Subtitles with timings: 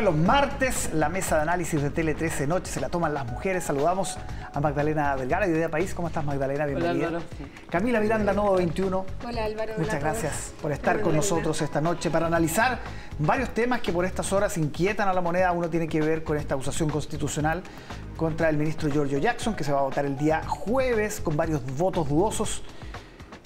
[0.00, 3.64] Los martes, la mesa de análisis de Tele 13 Noche se la toman las mujeres.
[3.64, 4.16] Saludamos
[4.54, 5.92] a Magdalena Delgado de Idea País.
[5.92, 6.64] ¿Cómo estás, Magdalena?
[6.64, 7.08] Bienvenida.
[7.08, 7.20] Hola,
[7.68, 9.04] Camila Miranda, Nodo 21.
[9.28, 9.74] Hola, Álvaro.
[9.76, 12.78] Muchas gracias por estar con nosotros esta noche para analizar
[13.18, 15.52] varios temas que por estas horas inquietan a la moneda.
[15.52, 17.62] Uno tiene que ver con esta acusación constitucional
[18.16, 21.60] contra el ministro Giorgio Jackson, que se va a votar el día jueves con varios
[21.76, 22.62] votos dudosos.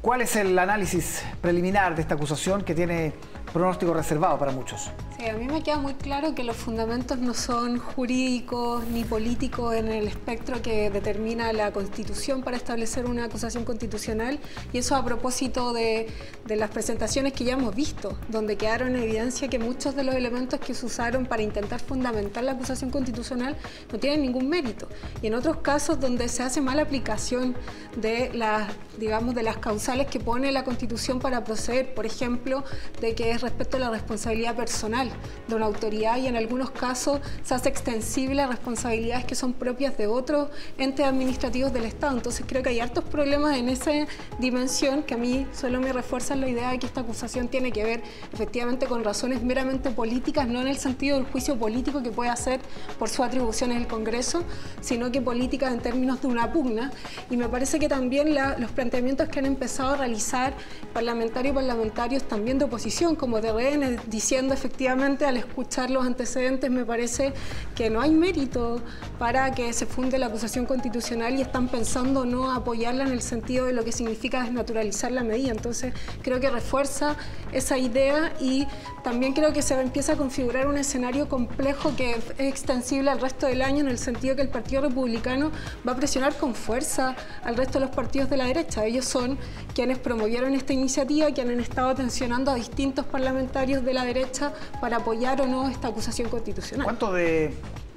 [0.00, 3.12] ¿Cuál es el análisis preliminar de esta acusación que tiene
[3.52, 4.90] pronóstico reservado para muchos?
[5.28, 9.88] A mí me queda muy claro que los fundamentos no son jurídicos ni políticos en
[9.88, 14.40] el espectro que determina la Constitución para establecer una acusación constitucional
[14.72, 16.08] y eso a propósito de,
[16.44, 20.14] de las presentaciones que ya hemos visto, donde quedaron en evidencia que muchos de los
[20.14, 23.56] elementos que se usaron para intentar fundamentar la acusación constitucional
[23.92, 24.88] no tienen ningún mérito.
[25.22, 27.54] Y en otros casos donde se hace mala aplicación
[27.96, 32.64] de las, digamos, de las causales que pone la Constitución para proceder, por ejemplo,
[33.00, 35.11] de que es respecto a la responsabilidad personal
[35.48, 39.96] de una autoridad y en algunos casos se hace extensible a responsabilidades que son propias
[39.96, 42.16] de otros entes administrativos del Estado.
[42.16, 43.92] Entonces creo que hay hartos problemas en esa
[44.38, 47.84] dimensión que a mí solo me refuerzan la idea de que esta acusación tiene que
[47.84, 52.30] ver efectivamente con razones meramente políticas, no en el sentido del juicio político que puede
[52.30, 52.60] hacer
[52.98, 54.44] por su atribución en el Congreso,
[54.80, 56.92] sino que políticas en términos de una pugna.
[57.30, 60.54] Y me parece que también los planteamientos que han empezado a realizar
[60.92, 66.70] parlamentarios y parlamentarios también de oposición, como de RN, diciendo efectivamente al escuchar los antecedentes
[66.70, 67.32] me parece
[67.74, 68.80] que no hay mérito
[69.18, 73.66] para que se funde la acusación constitucional y están pensando no apoyarla en el sentido
[73.66, 75.50] de lo que significa desnaturalizar la medida.
[75.50, 75.92] Entonces
[76.22, 77.16] creo que refuerza
[77.50, 78.68] esa idea y
[79.02, 83.46] también creo que se empieza a configurar un escenario complejo que es extensible al resto
[83.46, 85.50] del año en el sentido que el Partido Republicano
[85.86, 88.84] va a presionar con fuerza al resto de los partidos de la derecha.
[88.84, 89.36] Ellos son
[89.74, 94.52] quienes promovieron esta iniciativa, quienes han estado tensionando a distintos parlamentarios de la derecha
[94.82, 96.82] para apoyar o no esta acusación constitucional.
[96.82, 97.54] ¿Cuánto de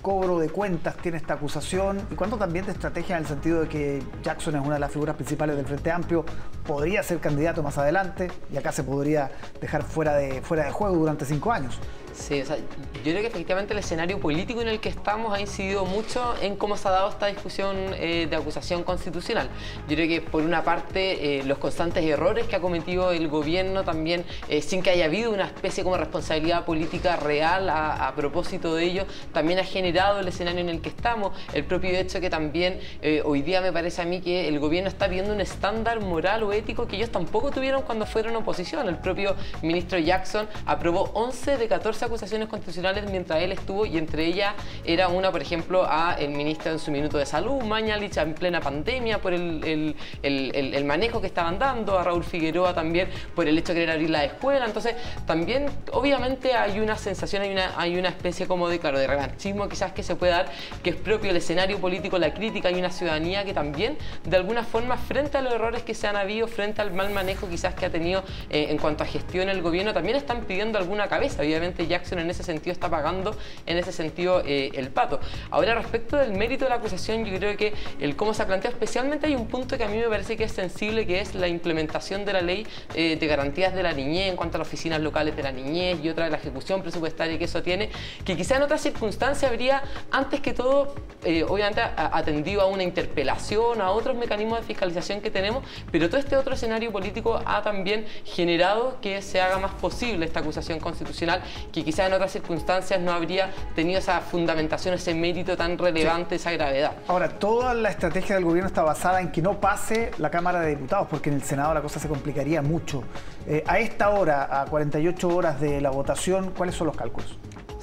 [0.00, 3.68] cobro de cuentas tiene esta acusación y cuánto también de estrategia en el sentido de
[3.68, 6.24] que Jackson es una de las figuras principales del Frente Amplio,
[6.64, 9.28] podría ser candidato más adelante y acá se podría
[9.60, 11.80] dejar fuera de, fuera de juego durante cinco años?
[12.18, 15.40] Sí, o sea, yo creo que efectivamente el escenario político en el que estamos ha
[15.40, 19.48] incidido mucho en cómo se ha dado esta discusión eh, de acusación constitucional.
[19.88, 23.84] Yo creo que por una parte eh, los constantes errores que ha cometido el gobierno
[23.84, 28.84] también, eh, sin que haya habido una especie como responsabilidad política real a, propósito de
[28.84, 31.32] ello, también ha generado el escenario en el que estamos.
[31.52, 32.80] El propio hecho que también
[33.24, 36.52] hoy día me parece a mí que el gobierno está viendo un estándar moral o
[36.52, 38.88] ético que ellos tampoco tuvieron cuando fueron oposición.
[38.88, 44.26] El propio ministro Jackson aprobó 11 de 14 acusaciones constitucionales mientras él estuvo y entre
[44.26, 44.54] ellas
[44.84, 48.60] era una, por ejemplo, a el ministro en su minuto de salud, Mañalich, en plena
[48.60, 53.68] pandemia por el, el, manejo que estaban dando, a Raúl Figueroa también por el hecho
[53.68, 54.64] de querer abrir la escuela.
[54.64, 54.94] Entonces,
[55.26, 59.68] también, obviamente, hay una sensación, hay una, hay una especie como de, claro, de revanchismo
[59.68, 60.46] quizás que se puede dar,
[60.82, 64.64] que es propio del escenario político, la crítica, hay una ciudadanía que también, de alguna
[64.64, 67.86] forma, frente a los errores que se han habido, frente al mal manejo quizás que
[67.86, 71.42] ha tenido eh, en cuanto a gestión el gobierno, también están pidiendo alguna cabeza.
[71.42, 73.36] Obviamente, ya Jackson en ese sentido está pagando
[73.66, 75.20] en ese sentido eh, el pato.
[75.50, 78.74] Ahora, respecto del mérito de la acusación, yo creo que el cómo se ha planteado,
[78.74, 81.48] especialmente hay un punto que a mí me parece que es sensible, que es la
[81.48, 85.00] implementación de la ley eh, de garantías de la niñez en cuanto a las oficinas
[85.00, 87.90] locales de la niñez y otra de la ejecución presupuestaria que eso tiene,
[88.24, 90.94] que quizá en otras circunstancias habría, antes que todo,
[91.24, 96.20] eh, obviamente atendido a una interpelación, a otros mecanismos de fiscalización que tenemos, pero todo
[96.20, 101.42] este otro escenario político ha también generado que se haga más posible esta acusación constitucional,
[101.82, 106.92] quizá en otras circunstancias no habría tenido esa fundamentación, ese mérito tan relevante, esa gravedad.
[107.08, 110.70] Ahora, toda la estrategia del gobierno está basada en que no pase la Cámara de
[110.70, 113.02] Diputados, porque en el Senado la cosa se complicaría mucho.
[113.46, 117.38] Eh, a esta hora, a 48 horas de la votación, ¿cuáles son los cálculos?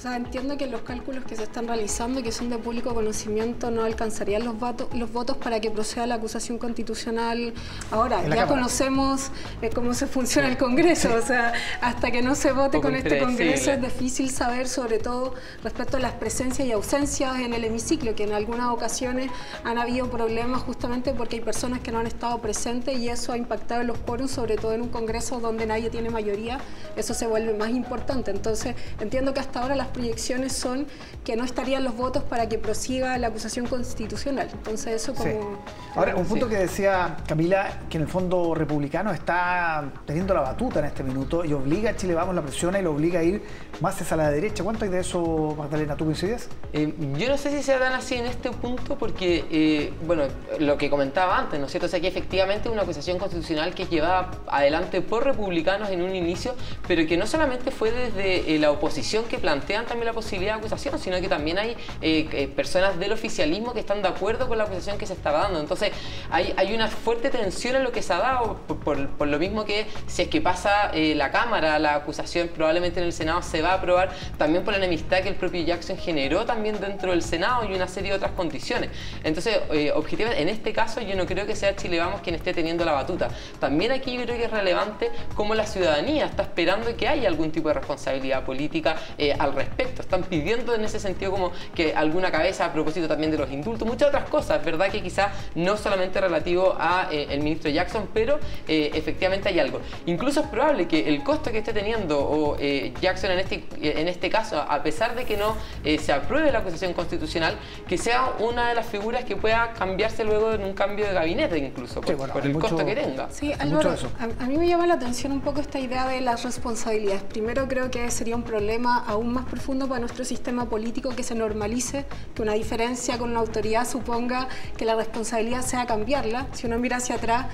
[0.06, 3.82] Sea, entiendo que los cálculos que se están realizando, que son de público conocimiento, no
[3.82, 7.52] alcanzarían los, votos, los votos para que proceda la acusación constitucional.
[7.90, 12.52] Ahora, ya conocemos eh, cómo se funciona el Congreso, o sea, hasta que no se
[12.52, 15.34] vote con este Congreso es difícil saber, sobre todo
[15.64, 19.32] respecto a las presencias y ausencias en el hemiciclo, que en algunas ocasiones
[19.64, 23.36] han habido problemas justamente porque hay personas que no han estado presentes y eso ha
[23.36, 26.60] impactado en los quórums, sobre todo en un Congreso donde nadie tiene mayoría,
[26.94, 28.30] eso se vuelve más importante.
[28.30, 30.86] Entonces, entiendo que hasta ahora las proyecciones son
[31.24, 34.48] que no estarían los votos para que prosiga la acusación constitucional.
[34.52, 35.58] Entonces eso como...
[35.96, 40.78] Ahora, un punto que decía Camila, que en el fondo republicano está teniendo la batuta
[40.78, 43.42] en este minuto y obliga a Chile Vamos, la presiona y lo obliga a ir
[43.80, 44.62] más hacia la derecha.
[44.62, 45.96] ¿Cuánto hay de eso, Magdalena?
[45.96, 46.48] ¿Tú coincides?
[46.72, 50.24] Eh, yo no sé si sea tan así en este punto porque, eh, bueno,
[50.60, 51.86] lo que comentaba antes, ¿no es cierto?
[51.86, 56.14] O sea, que efectivamente es una acusación constitucional que llevada adelante por republicanos en un
[56.14, 56.54] inicio,
[56.86, 60.58] pero que no solamente fue desde eh, la oposición que plantea también la posibilidad de
[60.60, 64.58] acusación, sino que también hay eh, eh, personas del oficialismo que están de acuerdo con
[64.58, 65.60] la acusación que se estaba dando.
[65.60, 65.92] Entonces
[66.30, 69.86] hay, hay una fuerte tensión en lo que se ha dado, por, lo mismo que
[70.06, 73.70] si es que pasa eh, la Cámara, la acusación probablemente en el Senado se va
[73.70, 77.64] a aprobar, también por la enemistad que el propio Jackson generó también dentro del Senado
[77.64, 78.90] y una serie de otras condiciones.
[79.24, 79.58] Entonces,
[79.94, 82.92] objetivamente, en este caso yo no creo que sea Chile Vamos quien esté teniendo la
[82.92, 83.28] batuta.
[83.58, 87.50] También aquí yo creo que es relevante cómo la ciudadanía está esperando que haya algún
[87.50, 88.96] tipo de responsabilidad política
[89.38, 89.65] al respecto.
[89.78, 93.86] Están pidiendo en ese sentido como que alguna cabeza a propósito también de los indultos,
[93.86, 94.90] muchas otras cosas, ¿verdad?
[94.90, 99.80] Que quizás no solamente relativo a eh, el ministro Jackson, pero eh, efectivamente hay algo.
[100.06, 104.08] Incluso es probable que el costo que esté teniendo o, eh, Jackson en este, en
[104.08, 107.56] este caso, a pesar de que no se apruebe la acusación constitucional,
[107.88, 111.58] que sea una de las figuras que pueda cambiarse luego en un cambio de gabinete
[111.58, 113.28] incluso, por, el costo que tenga.
[113.30, 116.44] Sí, Álvaro, a, a mí me llama la atención un poco esta idea de las
[116.44, 117.22] responsabilidades.
[117.22, 121.34] Primero creo que sería un problema aún más profundo para nuestro sistema político que se
[121.34, 122.04] normalice
[122.34, 126.46] que una diferencia con una autoridad suponga que la responsabilidad sea cambiarla.
[126.52, 127.46] Si uno mira hacia atrás,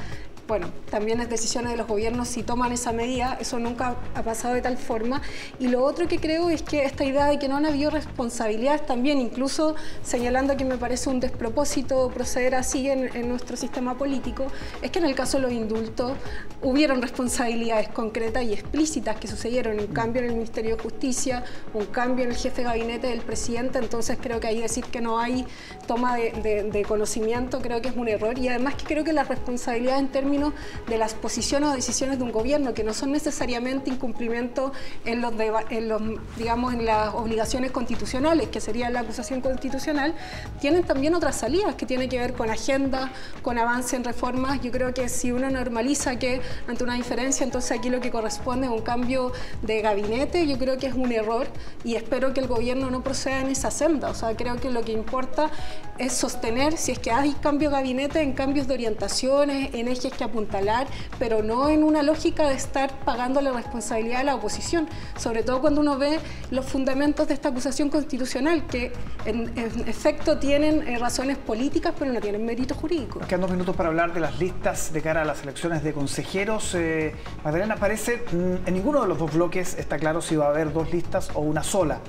[0.52, 4.52] bueno, también es decisiones de los gobiernos si toman esa medida, eso nunca ha pasado
[4.52, 5.22] de tal forma.
[5.58, 8.84] Y lo otro que creo es que esta idea de que no han habido responsabilidades
[8.84, 14.49] también, incluso señalando que me parece un despropósito proceder así en, en nuestro sistema político,
[14.82, 16.12] es que en el caso de los indultos
[16.60, 21.87] hubieron responsabilidades concretas y explícitas que sucedieron, un cambio en el Ministerio de Justicia, un
[21.87, 25.19] cambio en el jefe de gabinete del presidente, entonces creo que ahí decir que no
[25.19, 25.46] hay
[25.87, 28.38] toma de, de conocimiento creo que es un error.
[28.38, 30.41] Y además que creo que la responsabilidad en términos
[30.88, 34.72] de las posiciones o decisiones de un gobierno, que no son necesariamente incumplimiento
[35.04, 35.32] en los,
[35.70, 36.02] en los
[36.36, 40.14] digamos, en las obligaciones constitucionales, que sería la acusación constitucional,
[40.60, 43.12] tienen también otras salidas que tienen que ver con agenda,
[43.42, 44.60] con avance en reformas.
[44.62, 48.66] Yo creo que si uno normaliza que ante una diferencia, entonces aquí lo que corresponde
[48.66, 51.46] es un cambio de gabinete, yo creo que es un error
[51.84, 54.10] y espero que el gobierno no proceda en esa senda.
[54.10, 55.50] O sea, creo que lo que importa
[55.98, 60.12] es sostener, si es que hay cambio de gabinete, en cambios de orientaciones, en ejes
[60.12, 60.86] que apuntalar,
[61.19, 65.60] pero no en una lógica de estar pagando la responsabilidad de la oposición, sobre todo
[65.60, 66.20] cuando uno ve
[66.50, 68.92] los fundamentos de esta acusación constitucional, que
[69.24, 69.52] en,
[69.86, 73.19] efecto tienen eh, razones políticas, pero no tienen mérito jurídico.
[73.19, 75.92] Nos quedan dos minutos para hablar de las listas de cara a las elecciones de
[75.92, 76.75] consejeros.
[76.75, 77.14] Eh,
[77.44, 80.72] Magdalena, parece, mm, en ninguno de los dos bloques está claro si va a haber
[80.72, 82.00] dos listas o una sola.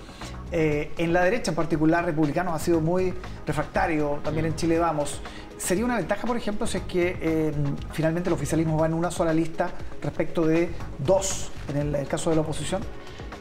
[0.56, 3.12] Eh, en la derecha en particular, republicanos ha sido muy
[3.48, 5.20] refractario, también en Chile vamos.
[5.64, 7.54] ¿Sería una ventaja, por ejemplo, si es que eh,
[7.94, 9.72] finalmente el oficialismo va en una sola lista
[10.02, 10.70] respecto de
[11.00, 12.82] dos en el caso de la oposición?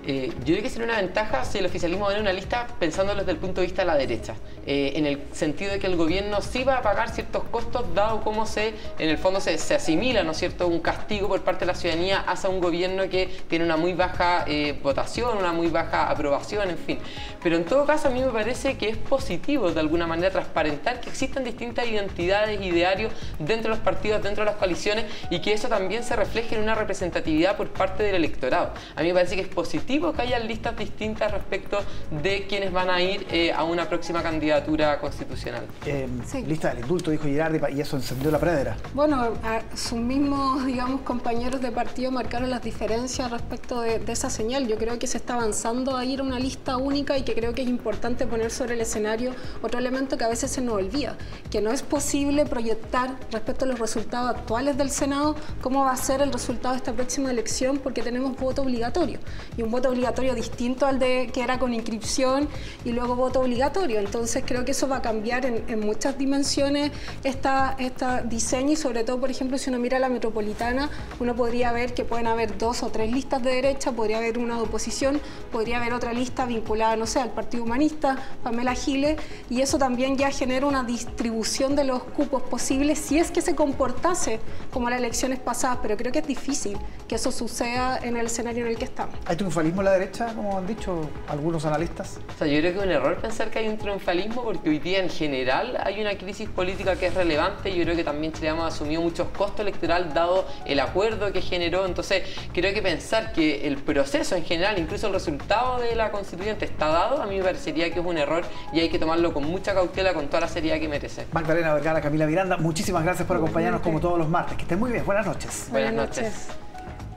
[0.05, 3.33] Eh, yo diría que sería una ventaja si el oficialismo en una lista pensándolo desde
[3.33, 4.35] el punto de vista de la derecha,
[4.67, 8.21] eh, en el sentido de que el gobierno sí va a pagar ciertos costos, dado
[8.23, 11.67] cómo se, en el fondo se, asimila, ¿no es cierto?, un castigo por parte de
[11.67, 16.11] la ciudadanía hacia un gobierno que tiene una muy baja eh, votación, una muy baja
[16.11, 16.99] aprobación, en fin.
[17.41, 21.01] Pero en todo caso a mí me parece que es positivo de alguna manera transparentar
[21.01, 25.53] que existen distintas identidades, idearios dentro de los partidos, dentro de las coaliciones y que
[25.53, 28.73] eso también se refleje en una representatividad por parte del electorado.
[28.97, 31.79] A mí me parece que es positivo que haya listas distintas respecto
[32.23, 35.65] de quienes van a ir eh, a una próxima candidatura constitucional.
[35.85, 36.09] Eh,
[36.47, 38.77] lista del indulto, dijo Girardi, y eso encendió la pradera.
[38.95, 39.35] Bueno,
[39.75, 44.67] sus mismos, digamos, compañeros de partido marcaron las diferencias respecto de, esa señal.
[44.67, 47.53] Yo creo que se está avanzando a ir a una lista única y que creo
[47.55, 49.33] que es importante poner sobre el escenario
[49.63, 51.17] otro elemento que a veces se nos olvida,
[51.51, 55.97] que no es posible proyectar respecto a los resultados actuales del Senado cómo va a
[55.97, 59.19] ser el resultado de esta próxima elección porque tenemos voto obligatorio
[59.57, 62.49] y un voto obligatorio distinto al de que era con inscripción
[62.85, 63.99] y luego voto obligatorio.
[63.99, 66.93] Entonces creo que eso va a cambiar en, muchas dimensiones
[67.25, 71.73] esta, esta diseño y sobre todo, por ejemplo, si uno mira la metropolitana, uno podría
[71.73, 75.21] ver que pueden haber dos o tres listas de derecha, podría haber una de oposición,
[75.51, 79.21] podría haber otra lista vinculada, no sé, al Partido Humanista, Pamela Giles,
[79.51, 83.55] y eso también ya genera una distribución de los cupos posibles si es que se
[83.55, 84.41] comportase
[84.73, 88.65] como las elecciones pasadas, pero creo que es difícil que eso suceda en el escenario
[88.65, 89.17] en el que estamos.
[89.27, 89.37] ¿Hay
[89.73, 92.19] triunfalismo en la derecha, como han dicho algunos analistas?
[92.35, 94.79] O sea, yo creo que es un error pensar que hay un triunfalismo porque hoy
[94.79, 97.75] día en general hay una crisis política que es relevante.
[97.75, 101.87] Yo creo que también Chile ha asumido muchos costos electorales dado el acuerdo que generó.
[101.87, 106.65] Entonces, creo que pensar que el proceso en general, incluso el resultado de la constituyente
[106.65, 109.45] está dado, a mí me parecería que es un error y hay que tomarlo con
[109.45, 111.27] mucha cautela, con toda la seriedad que merece.
[111.33, 114.57] Magdalena Vergara, Camila Miranda, muchísimas gracias por acompañarnos como todos los martes.
[114.57, 115.05] Que estén muy bien.
[115.05, 115.69] Buenas noches.
[115.71, 116.49] Buenas, noches.